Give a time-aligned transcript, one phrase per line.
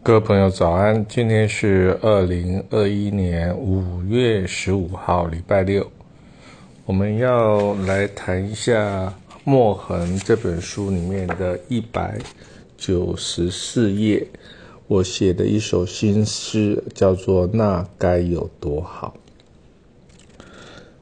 [0.00, 5.90] 各位朋友早安，今天是二零二一年五月十五号，礼拜六。
[6.86, 9.08] 我们要来谈一下
[9.44, 12.18] 《墨痕》这本书里面的一百
[12.78, 14.26] 九十四页，
[14.86, 19.14] 我写的一首新诗，叫做《那该有多好》。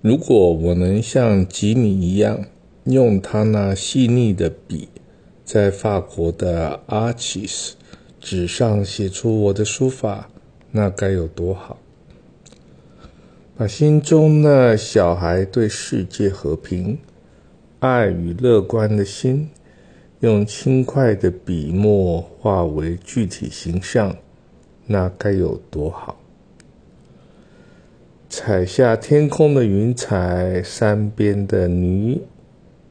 [0.00, 2.46] 如果我能像吉米一样，
[2.84, 4.88] 用他那细腻的笔，
[5.44, 7.76] 在法国的阿奇斯。
[8.20, 10.28] 纸上写出我的书法，
[10.70, 11.78] 那该有多好！
[13.56, 16.98] 把心中那小孩对世界和平、
[17.80, 19.48] 爱与乐观的心，
[20.20, 24.16] 用轻快的笔墨化为具体形象，
[24.86, 26.20] 那该有多好！
[28.28, 32.20] 采下天空的云彩，山边的泥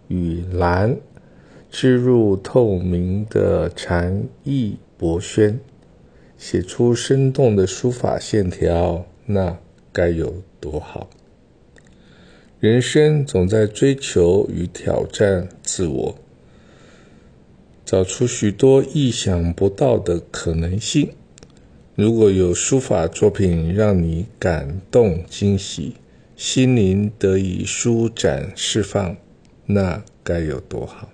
[0.08, 0.98] 与蓝，
[1.70, 4.78] 织入透明的禅意。
[4.98, 5.60] 博轩
[6.40, 9.60] 写出生动的书法线条，那
[9.94, 11.08] 该有多好！
[12.60, 16.18] 人生总在追求与挑战自我，
[17.86, 21.12] 找出许多意想不到的可能性。
[21.94, 25.94] 如果有书法作品让你感动惊喜，
[26.36, 29.16] 心灵得以舒展释放，
[29.68, 31.10] 那该有多好！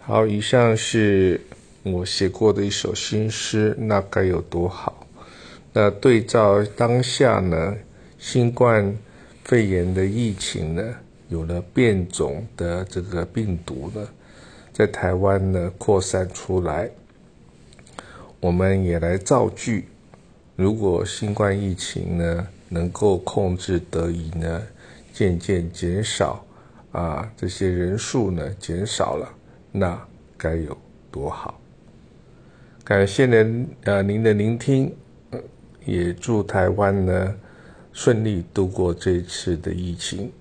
[0.00, 1.40] 好，以上是。
[1.82, 5.06] 我写过的一首新诗，那该有多好？
[5.72, 7.74] 那对照当下呢，
[8.18, 8.94] 新冠
[9.44, 10.94] 肺炎的疫情呢，
[11.28, 14.06] 有了变种的这个病毒呢，
[14.72, 16.90] 在台湾呢扩散出来，
[18.40, 19.86] 我们也来造句。
[20.56, 24.62] 如果新冠疫情呢能够控制得以呢，
[25.14, 26.44] 渐渐减少
[26.92, 29.32] 啊，这些人数呢减少了，
[29.70, 29.98] 那
[30.36, 30.76] 该有
[31.12, 31.59] 多好？
[32.90, 34.92] 感谢您呃您的聆听，
[35.86, 37.36] 也祝台湾呢
[37.92, 40.32] 顺利度过这次的疫情。